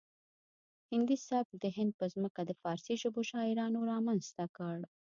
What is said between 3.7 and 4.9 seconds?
رامنځته کړ